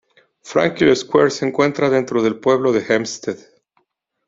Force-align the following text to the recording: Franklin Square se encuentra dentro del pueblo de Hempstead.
Franklin 0.41 0.95
Square 0.95 1.29
se 1.29 1.45
encuentra 1.47 1.87
dentro 1.91 2.23
del 2.23 2.39
pueblo 2.39 2.71
de 2.71 2.83
Hempstead. 2.89 3.37